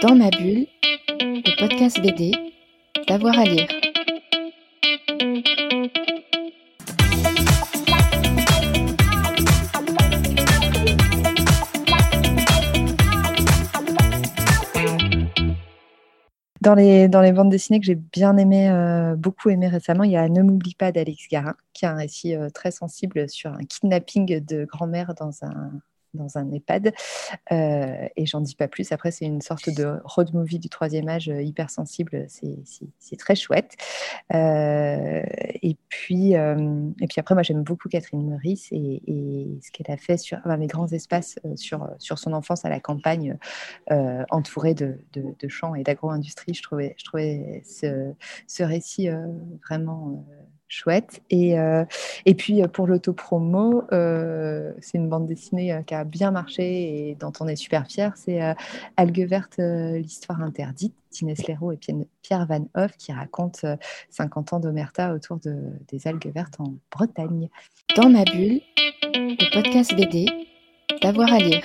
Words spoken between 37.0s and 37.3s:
puis